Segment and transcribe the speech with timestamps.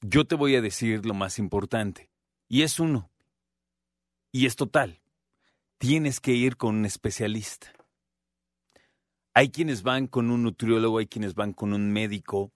[0.00, 2.08] Yo te voy a decir lo más importante,
[2.48, 3.10] y es uno,
[4.30, 5.00] y es total.
[5.78, 7.72] Tienes que ir con un especialista.
[9.34, 12.52] Hay quienes van con un nutriólogo, hay quienes van con un médico.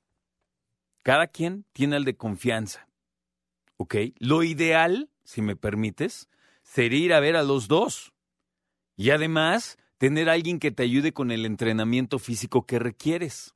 [1.03, 2.89] Cada quien tiene al de confianza.
[3.77, 3.95] ¿Ok?
[4.19, 6.29] Lo ideal, si me permites,
[6.63, 8.12] sería ir a ver a los dos.
[8.97, 13.55] Y además, tener a alguien que te ayude con el entrenamiento físico que requieres.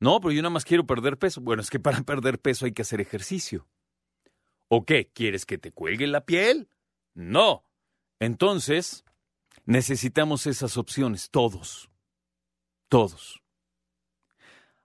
[0.00, 1.40] No, pero yo nada más quiero perder peso.
[1.40, 3.68] Bueno, es que para perder peso hay que hacer ejercicio.
[4.68, 5.10] ¿O qué?
[5.12, 6.68] ¿Quieres que te cuelgue la piel?
[7.14, 7.64] No.
[8.20, 9.04] Entonces,
[9.64, 11.90] necesitamos esas opciones, todos.
[12.88, 13.42] Todos.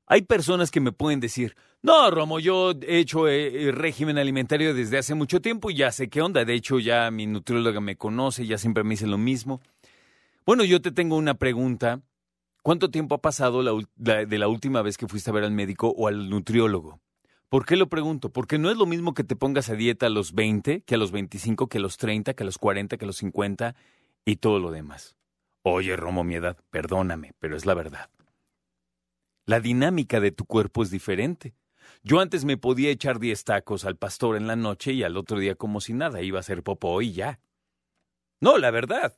[0.05, 4.97] Hay personas que me pueden decir, no, Romo, yo he hecho eh, régimen alimentario desde
[4.97, 6.45] hace mucho tiempo y ya sé qué onda.
[6.45, 9.61] De hecho, ya mi nutrióloga me conoce, ya siempre me dice lo mismo.
[10.45, 12.01] Bueno, yo te tengo una pregunta.
[12.61, 13.61] ¿Cuánto tiempo ha pasado
[13.95, 17.01] de la última vez que fuiste a ver al médico o al nutriólogo?
[17.49, 18.31] ¿Por qué lo pregunto?
[18.31, 20.97] Porque no es lo mismo que te pongas a dieta a los 20, que a
[20.97, 23.75] los 25, que a los 30, que a los 40, que a los 50
[24.25, 25.17] y todo lo demás.
[25.61, 28.09] Oye, Romo, mi edad, perdóname, pero es la verdad.
[29.45, 31.53] La dinámica de tu cuerpo es diferente.
[32.03, 35.39] Yo antes me podía echar 10 tacos al pastor en la noche y al otro
[35.39, 37.39] día como si nada, iba a ser popó y ya.
[38.39, 39.15] No, la verdad.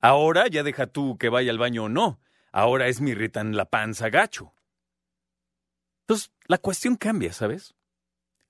[0.00, 2.20] Ahora ya deja tú que vaya al baño o no.
[2.52, 4.52] Ahora es mi irritan la panza gacho.
[6.02, 7.74] Entonces, la cuestión cambia, ¿sabes?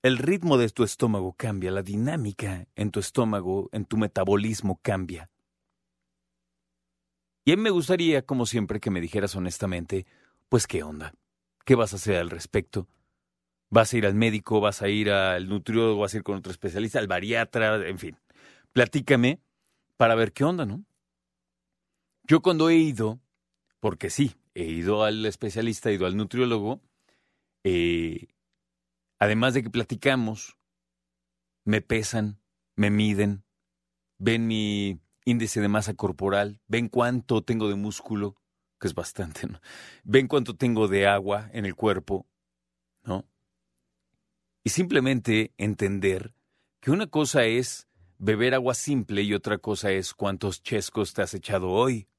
[0.03, 5.31] El ritmo de tu estómago cambia, la dinámica en tu estómago, en tu metabolismo cambia.
[7.43, 10.05] Y a mí me gustaría, como siempre, que me dijeras honestamente,
[10.49, 11.13] pues qué onda,
[11.65, 12.87] qué vas a hacer al respecto.
[13.69, 14.61] ¿Vas a ir al médico?
[14.61, 16.01] ¿Vas a ir al nutriólogo?
[16.01, 16.99] ¿Vas a ir con otro especialista?
[16.99, 17.87] ¿Al bariatra?
[17.87, 18.17] En fin,
[18.71, 19.41] platícame
[19.97, 20.85] para ver qué onda, ¿no?
[22.23, 23.19] Yo cuando he ido,
[23.79, 26.81] porque sí, he ido al especialista, he ido al nutriólogo,
[27.63, 28.27] eh,
[29.19, 30.57] además de que platicamos,
[31.63, 32.39] me pesan,
[32.75, 33.43] me miden,
[34.17, 38.35] ven mi índice de masa corporal, ven cuánto tengo de músculo,
[38.79, 39.59] que es bastante, ¿no?
[40.03, 42.27] Ven cuánto tengo de agua en el cuerpo,
[43.03, 43.25] ¿no?
[44.67, 46.33] Y simplemente entender
[46.81, 51.33] que una cosa es beber agua simple y otra cosa es cuántos chescos te has
[51.33, 52.09] echado hoy,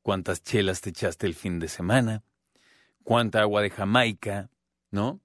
[0.00, 2.24] cuántas chelas te echaste el fin de semana,
[3.04, 4.48] cuánta agua de Jamaica,
[4.90, 5.20] ¿no?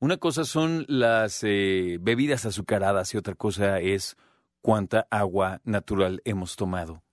[0.00, 4.16] Una cosa son las eh, bebidas azucaradas y otra cosa es
[4.60, 7.04] cuánta agua natural hemos tomado.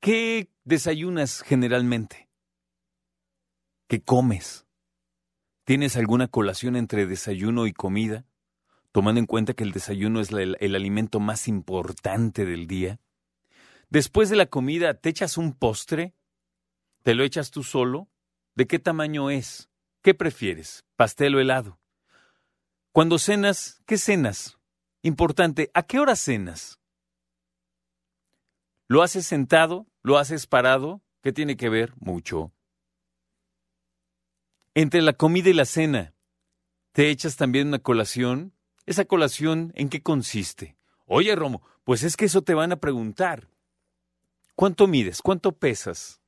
[0.00, 2.30] ¿Qué desayunas generalmente?
[3.86, 4.64] ¿Qué comes?
[5.68, 8.24] ¿Tienes alguna colación entre desayuno y comida?
[8.90, 13.00] Tomando en cuenta que el desayuno es el, el alimento más importante del día.
[13.90, 16.14] Después de la comida, ¿te echas un postre?
[17.02, 18.08] ¿Te lo echas tú solo?
[18.54, 19.68] ¿De qué tamaño es?
[20.00, 20.86] ¿Qué prefieres?
[20.96, 21.78] ¿Pastel o helado?
[22.92, 24.58] Cuando cenas, ¿qué cenas?
[25.02, 26.80] Importante, ¿a qué hora cenas?
[28.86, 29.86] ¿Lo haces sentado?
[30.02, 31.02] ¿Lo haces parado?
[31.20, 31.92] ¿Qué tiene que ver?
[31.98, 32.54] Mucho.
[34.80, 36.14] Entre la comida y la cena,
[36.92, 38.52] ¿te echas también una colación?
[38.86, 40.76] ¿Esa colación en qué consiste?
[41.04, 43.48] Oye, Romo, pues es que eso te van a preguntar.
[44.54, 45.20] ¿Cuánto mides?
[45.20, 46.20] ¿Cuánto pesas?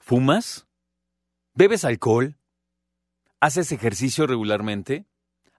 [0.00, 0.66] ¿Fumas?
[1.54, 2.36] ¿Bebes alcohol?
[3.40, 5.06] ¿Haces ejercicio regularmente?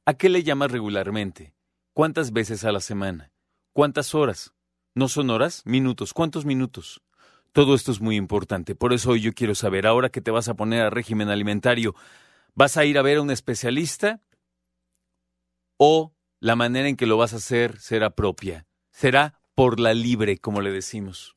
[0.06, 1.56] ¿A qué le llamas regularmente?
[1.94, 3.32] ¿Cuántas veces a la semana?
[3.74, 4.54] ¿Cuántas horas?
[4.94, 5.64] ¿No son horas?
[5.66, 6.14] Minutos.
[6.14, 7.02] ¿Cuántos minutos?
[7.52, 8.76] Todo esto es muy importante.
[8.76, 11.96] Por eso hoy yo quiero saber, ahora que te vas a poner a régimen alimentario,
[12.56, 14.22] ¿vas a ir a ver a un especialista?
[15.78, 18.66] ¿O la manera en que lo vas a hacer será propia?
[18.92, 21.36] Será por la libre, como le decimos.